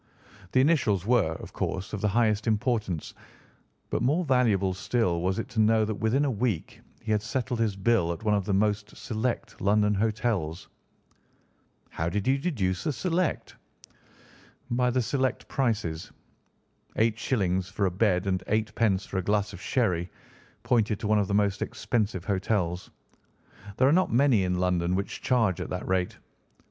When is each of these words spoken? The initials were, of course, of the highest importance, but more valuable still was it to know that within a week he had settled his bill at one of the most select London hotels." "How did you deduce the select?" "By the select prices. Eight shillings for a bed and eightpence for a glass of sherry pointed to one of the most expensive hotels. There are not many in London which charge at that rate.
The 0.53 0.61
initials 0.61 1.05
were, 1.05 1.33
of 1.33 1.53
course, 1.53 1.93
of 1.93 2.01
the 2.01 2.07
highest 2.07 2.47
importance, 2.47 3.13
but 3.91 4.01
more 4.01 4.25
valuable 4.25 4.73
still 4.73 5.21
was 5.21 5.37
it 5.37 5.47
to 5.49 5.59
know 5.59 5.85
that 5.85 5.93
within 5.93 6.25
a 6.25 6.31
week 6.31 6.81
he 7.03 7.11
had 7.11 7.21
settled 7.21 7.59
his 7.59 7.75
bill 7.75 8.11
at 8.11 8.23
one 8.23 8.33
of 8.33 8.45
the 8.45 8.53
most 8.55 8.97
select 8.97 9.61
London 9.61 9.93
hotels." 9.93 10.67
"How 11.91 12.09
did 12.09 12.25
you 12.27 12.39
deduce 12.39 12.83
the 12.83 12.91
select?" 12.93 13.55
"By 14.71 14.89
the 14.89 15.03
select 15.03 15.47
prices. 15.47 16.11
Eight 16.95 17.19
shillings 17.19 17.69
for 17.69 17.85
a 17.85 17.91
bed 17.91 18.25
and 18.25 18.41
eightpence 18.47 19.05
for 19.05 19.19
a 19.19 19.21
glass 19.21 19.53
of 19.53 19.61
sherry 19.61 20.09
pointed 20.63 20.99
to 21.01 21.07
one 21.07 21.19
of 21.19 21.27
the 21.27 21.35
most 21.35 21.61
expensive 21.61 22.25
hotels. 22.25 22.89
There 23.77 23.87
are 23.87 23.91
not 23.93 24.11
many 24.11 24.43
in 24.45 24.57
London 24.57 24.95
which 24.95 25.21
charge 25.21 25.61
at 25.61 25.69
that 25.69 25.87
rate. 25.87 26.17